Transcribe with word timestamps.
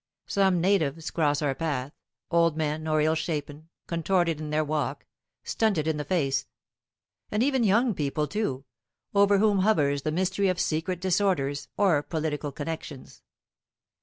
Some 0.25 0.59
natives 0.61 1.11
cross 1.11 1.43
our 1.43 1.53
path, 1.53 1.93
old 2.31 2.57
men 2.57 2.87
or 2.87 3.01
ill 3.01 3.13
shapen, 3.13 3.69
contorted 3.85 4.41
in 4.41 4.49
their 4.49 4.63
walk, 4.63 5.05
stunted 5.43 5.87
in 5.87 5.97
the 5.97 6.03
face; 6.03 6.47
and 7.29 7.43
even 7.43 7.63
young 7.63 7.93
people, 7.93 8.25
too, 8.25 8.65
over 9.13 9.37
whom 9.37 9.59
hovers 9.59 10.01
the 10.01 10.11
mystery 10.11 10.49
of 10.49 10.59
secret 10.59 11.01
disorders 11.01 11.67
or 11.77 12.01
political 12.01 12.51
connections. 12.51 13.21